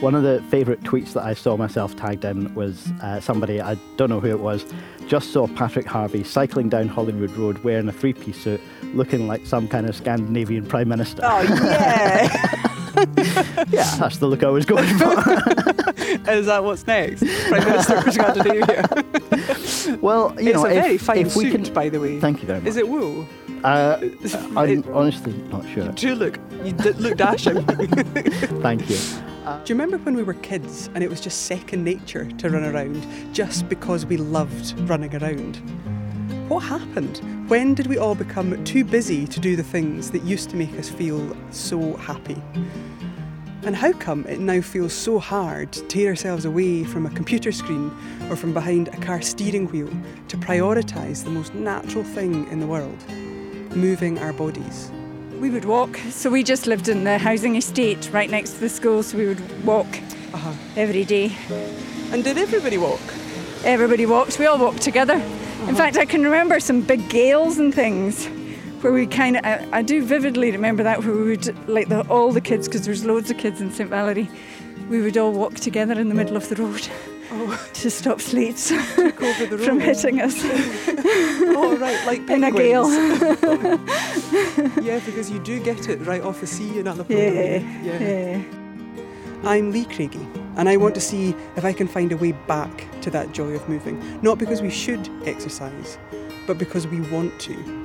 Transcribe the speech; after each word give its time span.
One 0.00 0.14
of 0.14 0.22
the 0.22 0.40
favourite 0.48 0.80
tweets 0.82 1.12
that 1.14 1.24
I 1.24 1.34
saw 1.34 1.56
myself 1.56 1.96
tagged 1.96 2.24
in 2.24 2.54
was 2.54 2.92
uh, 3.02 3.18
somebody, 3.20 3.60
I 3.60 3.74
don't 3.96 4.08
know 4.08 4.20
who 4.20 4.28
it 4.28 4.38
was, 4.38 4.64
just 5.08 5.32
saw 5.32 5.48
Patrick 5.48 5.86
Harvie 5.86 6.22
cycling 6.22 6.68
down 6.68 6.86
Holyrood 6.86 7.32
Road 7.32 7.58
wearing 7.64 7.88
a 7.88 7.92
three 7.92 8.12
piece 8.12 8.40
suit, 8.40 8.60
looking 8.94 9.26
like 9.26 9.44
some 9.44 9.66
kind 9.66 9.88
of 9.88 9.96
Scandinavian 9.96 10.66
Prime 10.66 10.88
Minister. 10.88 11.22
Oh, 11.24 11.42
yeah. 11.42 12.28
yeah, 13.70 13.96
that's 13.96 14.18
the 14.18 14.26
look 14.28 14.44
I 14.44 14.50
was 14.50 14.64
going 14.64 14.86
for. 14.98 15.10
Is 16.30 16.46
that 16.46 16.62
what's 16.62 16.86
next? 16.86 17.24
Prime 17.48 17.64
Minister 17.64 18.00
for 18.00 18.12
Scandinavia. 18.12 18.86
well, 20.00 20.32
you 20.40 20.50
it's 20.50 20.56
know, 20.56 20.66
a 20.66 20.74
very 20.74 20.94
if, 20.94 21.02
fine 21.02 21.18
if 21.18 21.34
we 21.34 21.50
suit, 21.50 21.64
can, 21.64 21.74
by 21.74 21.88
the 21.88 21.98
way. 21.98 22.20
Thank 22.20 22.40
you 22.40 22.46
very 22.46 22.60
much. 22.60 22.68
Is 22.68 22.76
it 22.76 22.88
wool? 22.88 23.26
Uh, 23.64 23.98
I'm 24.56 24.68
it- 24.78 24.86
honestly 24.90 25.32
not 25.50 25.68
sure. 25.68 25.86
You 25.86 25.92
do 25.92 26.14
look, 26.14 26.38
you 26.62 26.70
d- 26.72 26.92
look 26.92 27.16
dashing. 27.16 27.64
Thank 28.62 28.88
you. 28.88 28.96
Do 29.48 29.72
you 29.72 29.78
remember 29.80 29.96
when 30.04 30.14
we 30.14 30.22
were 30.22 30.34
kids 30.34 30.90
and 30.94 31.02
it 31.02 31.08
was 31.08 31.22
just 31.22 31.46
second 31.46 31.82
nature 31.82 32.26
to 32.26 32.50
run 32.50 32.64
around 32.64 33.06
just 33.34 33.66
because 33.68 34.04
we 34.04 34.18
loved 34.18 34.78
running 34.80 35.14
around? 35.16 35.56
What 36.50 36.60
happened? 36.60 37.18
When 37.48 37.72
did 37.74 37.86
we 37.86 37.96
all 37.96 38.14
become 38.14 38.62
too 38.64 38.84
busy 38.84 39.26
to 39.26 39.40
do 39.40 39.56
the 39.56 39.62
things 39.62 40.10
that 40.10 40.22
used 40.22 40.50
to 40.50 40.56
make 40.56 40.72
us 40.78 40.90
feel 40.90 41.34
so 41.50 41.94
happy? 41.96 42.42
And 43.62 43.74
how 43.74 43.92
come 43.92 44.26
it 44.26 44.38
now 44.38 44.60
feels 44.60 44.92
so 44.92 45.18
hard 45.18 45.72
to 45.72 45.82
tear 45.86 46.10
ourselves 46.10 46.44
away 46.44 46.84
from 46.84 47.06
a 47.06 47.10
computer 47.10 47.50
screen 47.50 47.90
or 48.28 48.36
from 48.36 48.52
behind 48.52 48.88
a 48.88 48.96
car 48.98 49.22
steering 49.22 49.66
wheel 49.68 49.90
to 50.28 50.36
prioritise 50.36 51.24
the 51.24 51.30
most 51.30 51.54
natural 51.54 52.04
thing 52.04 52.46
in 52.50 52.60
the 52.60 52.66
world 52.66 53.02
moving 53.74 54.18
our 54.18 54.32
bodies? 54.34 54.90
We 55.40 55.50
would 55.50 55.64
walk. 55.64 55.96
So 56.10 56.30
we 56.30 56.42
just 56.42 56.66
lived 56.66 56.88
in 56.88 57.04
the 57.04 57.18
housing 57.18 57.56
estate 57.56 58.10
right 58.12 58.28
next 58.30 58.54
to 58.54 58.60
the 58.60 58.68
school, 58.68 59.02
so 59.02 59.16
we 59.18 59.26
would 59.28 59.64
walk 59.64 59.86
Uh-huh. 60.34 60.52
every 60.76 61.04
day. 61.04 61.32
And 62.12 62.24
did 62.24 62.38
everybody 62.38 62.76
walk? 62.78 63.00
Everybody 63.64 64.04
walked. 64.06 64.38
We 64.38 64.46
all 64.46 64.58
walked 64.58 64.82
together. 64.82 65.14
In 65.68 65.74
fact, 65.74 65.96
I 65.96 66.04
can 66.06 66.22
remember 66.22 66.60
some 66.60 66.80
big 66.80 67.08
gales 67.08 67.58
and 67.58 67.74
things 67.74 68.26
where 68.82 68.92
we 68.92 69.06
kind 69.06 69.36
of, 69.36 69.44
I, 69.44 69.66
I 69.72 69.82
do 69.82 70.02
vividly 70.04 70.50
remember 70.50 70.82
that, 70.82 71.04
where 71.04 71.14
we 71.14 71.30
would, 71.30 71.68
like 71.68 71.88
the, 71.88 72.00
all 72.08 72.32
the 72.32 72.40
kids, 72.40 72.68
because 72.68 72.84
there's 72.84 73.04
loads 73.04 73.30
of 73.30 73.38
kids 73.38 73.60
in 73.60 73.70
St. 73.72 73.88
Valerie, 73.90 74.28
we 74.88 75.00
would 75.00 75.16
all 75.18 75.32
walk 75.32 75.54
together 75.54 75.98
in 75.98 76.08
the 76.08 76.14
middle 76.14 76.36
of 76.36 76.48
the 76.48 76.56
road 76.56 76.88
Oh, 77.30 77.68
to 77.74 77.90
stop 77.90 78.20
slates 78.20 78.68
took 78.68 79.22
over 79.22 79.46
the 79.46 79.56
road. 79.58 79.64
from 79.66 79.80
hitting 79.80 80.20
us 80.20 80.34
Oh, 80.44 81.76
right, 81.78 82.06
like 82.06 82.28
in 82.30 82.44
a 82.44 82.50
gale. 82.50 82.88
yeah, 84.82 85.00
because 85.04 85.30
you 85.30 85.38
do 85.40 85.60
get 85.62 85.88
it 85.88 85.98
right 86.06 86.22
off 86.22 86.40
the 86.40 86.46
sea 86.46 86.78
in 86.78 86.86
Annapurna. 86.86 87.62
Yeah, 87.84 87.98
yeah. 88.00 88.42
I'm 89.44 89.70
Lee 89.72 89.84
Craigie, 89.84 90.26
and 90.56 90.68
I 90.68 90.76
want 90.76 90.94
to 90.96 91.00
see 91.00 91.34
if 91.56 91.64
I 91.64 91.72
can 91.72 91.86
find 91.86 92.10
a 92.12 92.16
way 92.16 92.32
back 92.32 92.86
to 93.02 93.10
that 93.10 93.32
joy 93.32 93.52
of 93.54 93.68
moving. 93.68 94.00
Not 94.22 94.38
because 94.38 94.60
we 94.62 94.70
should 94.70 95.08
exercise, 95.26 95.98
but 96.46 96.58
because 96.58 96.86
we 96.88 97.00
want 97.10 97.38
to. 97.40 97.77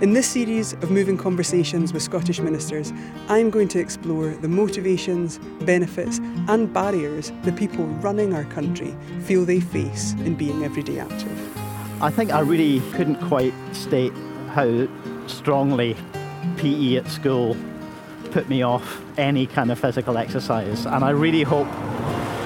In 0.00 0.12
this 0.12 0.28
series 0.28 0.74
of 0.74 0.92
moving 0.92 1.18
conversations 1.18 1.92
with 1.92 2.04
Scottish 2.04 2.38
ministers, 2.38 2.92
I'm 3.28 3.50
going 3.50 3.66
to 3.66 3.80
explore 3.80 4.28
the 4.28 4.46
motivations, 4.46 5.38
benefits, 5.62 6.18
and 6.46 6.72
barriers 6.72 7.32
the 7.42 7.50
people 7.50 7.84
running 7.84 8.32
our 8.32 8.44
country 8.44 8.94
feel 9.24 9.44
they 9.44 9.58
face 9.58 10.12
in 10.20 10.36
being 10.36 10.62
everyday 10.62 11.00
active. 11.00 11.58
I 12.00 12.10
think 12.10 12.30
I 12.32 12.38
really 12.38 12.78
couldn't 12.92 13.20
quite 13.26 13.52
state 13.72 14.12
how 14.50 14.86
strongly 15.26 15.96
PE 16.58 16.98
at 16.98 17.08
school 17.08 17.56
put 18.30 18.48
me 18.48 18.62
off 18.62 19.02
any 19.18 19.48
kind 19.48 19.72
of 19.72 19.80
physical 19.80 20.16
exercise. 20.16 20.86
And 20.86 21.02
I 21.02 21.10
really 21.10 21.42
hope 21.42 21.66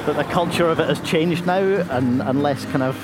that 0.07 0.17
the 0.17 0.25
culture 0.25 0.71
of 0.71 0.81
it 0.81 0.89
has 0.89 1.03
changed 1.03 1.45
now 1.45 1.63
and, 1.63 2.23
and 2.23 2.43
less 2.43 2.65
kind 2.65 2.83
of 2.83 2.97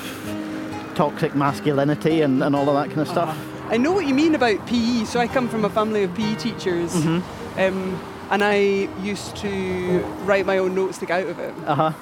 toxic 0.95 1.35
masculinity 1.35 2.21
and, 2.21 2.43
and 2.43 2.55
all 2.55 2.67
of 2.67 2.73
that 2.73 2.87
kind 2.87 3.01
of 3.01 3.07
stuff. 3.07 3.37
I 3.69 3.77
know 3.77 3.91
what 3.91 4.07
you 4.07 4.15
mean 4.15 4.33
about 4.33 4.65
PE. 4.65 5.05
So 5.05 5.19
I 5.19 5.27
come 5.27 5.47
from 5.47 5.63
a 5.63 5.69
family 5.69 6.03
of 6.03 6.15
PE 6.15 6.35
teachers, 6.35 6.95
um, 6.95 8.01
and 8.31 8.43
I 8.43 8.87
used 9.03 9.35
to 9.37 9.99
write 10.23 10.47
my 10.47 10.57
own 10.57 10.73
notes 10.73 10.97
to 10.99 11.05
get 11.05 11.23
out 11.23 11.29
of 11.29 11.37
it. 11.37 11.53
Uh 11.67 11.75
huh. 11.75 11.93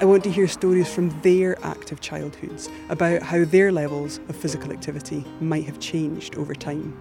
I 0.00 0.06
want 0.06 0.24
to 0.24 0.30
hear 0.30 0.48
stories 0.48 0.92
from 0.92 1.08
their 1.20 1.62
active 1.64 2.00
childhoods 2.00 2.70
about 2.88 3.22
how 3.22 3.44
their 3.44 3.72
levels 3.72 4.18
of 4.28 4.36
physical 4.36 4.72
activity 4.72 5.24
might 5.40 5.64
have 5.64 5.80
changed 5.80 6.36
over 6.36 6.54
time. 6.54 6.96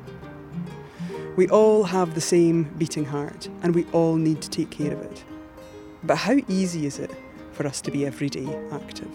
We 1.38 1.48
all 1.50 1.84
have 1.84 2.16
the 2.16 2.22
same 2.22 2.64
beating 2.78 3.06
heart, 3.06 3.50
and 3.64 3.74
we 3.74 3.86
all 3.94 4.16
need 4.16 4.42
to 4.42 4.50
take 4.50 4.72
care 4.72 4.92
of 4.92 5.02
it. 5.02 5.24
But 6.04 6.18
how 6.18 6.38
easy 6.50 6.86
is 6.86 7.00
it 7.00 7.12
for 7.54 7.66
us 7.66 7.80
to 7.82 7.92
be 7.92 8.06
everyday 8.06 8.48
active? 8.72 9.12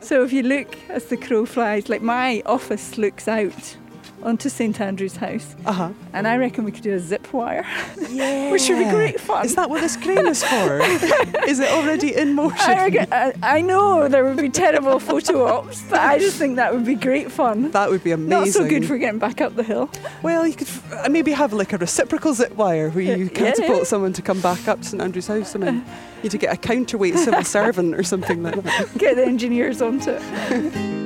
So 0.00 0.24
if 0.24 0.32
you 0.32 0.42
look 0.42 0.76
as 0.88 1.06
the 1.06 1.16
crow 1.16 1.46
flies, 1.46 1.88
like 1.88 2.02
my 2.02 2.42
office 2.46 2.98
looks 2.98 3.26
out 3.26 3.76
onto 4.22 4.48
St 4.48 4.80
Andrew's 4.80 5.16
House, 5.16 5.54
Uh 5.66 5.72
huh. 5.72 5.88
and 6.12 6.26
I 6.26 6.36
reckon 6.36 6.64
we 6.64 6.72
could 6.72 6.82
do 6.82 6.94
a 6.94 6.98
zip 6.98 7.32
wire, 7.32 7.66
Yeah. 8.10 8.50
which 8.52 8.68
would 8.68 8.78
be 8.78 8.84
great 8.90 9.20
fun. 9.20 9.44
Is 9.44 9.54
that 9.56 9.68
what 9.68 9.80
this 9.82 9.96
crane 9.96 10.26
is 10.26 10.42
for? 10.42 10.80
is 11.46 11.60
it 11.60 11.70
already 11.70 12.14
in 12.16 12.34
motion? 12.34 12.58
I, 12.70 12.88
reckon, 12.88 13.12
I, 13.12 13.32
I 13.42 13.60
know 13.60 14.08
there 14.08 14.24
would 14.24 14.38
be 14.38 14.48
terrible 14.48 14.98
photo 14.98 15.44
ops, 15.46 15.82
but 15.90 16.00
I 16.00 16.18
just 16.18 16.36
think 16.38 16.56
that 16.56 16.72
would 16.72 16.86
be 16.86 16.94
great 16.94 17.30
fun. 17.30 17.70
That 17.72 17.90
would 17.90 18.02
be 18.02 18.12
amazing. 18.12 18.28
Not 18.30 18.48
so 18.48 18.66
good 18.68 18.86
for 18.86 18.96
getting 18.98 19.18
back 19.18 19.40
up 19.40 19.56
the 19.56 19.62
hill. 19.62 19.90
Well, 20.22 20.46
you 20.46 20.54
could 20.54 20.68
f- 20.68 21.10
maybe 21.10 21.32
have 21.32 21.52
like 21.52 21.72
a 21.72 21.78
reciprocal 21.78 22.32
zip 22.34 22.54
wire 22.56 22.90
where 22.90 23.04
you 23.04 23.24
Yeah. 23.24 23.28
catapult 23.52 23.86
someone 23.86 24.12
to 24.14 24.22
come 24.22 24.40
back 24.40 24.68
up 24.68 24.80
to 24.82 24.88
St 24.88 25.02
Andrew's 25.02 25.26
House 25.26 25.54
and 25.54 25.64
then 25.64 25.74
you 26.16 26.22
need 26.24 26.30
to 26.30 26.38
get 26.38 26.52
a 26.54 26.56
counterweight 26.56 27.18
civil 27.18 27.44
servant 27.44 27.94
or 27.94 28.02
something 28.02 28.42
like 28.42 28.62
that. 28.62 28.88
Get 28.96 29.16
the 29.16 29.24
engineers 29.26 29.82
onto 29.82 30.12
it. 30.12 31.03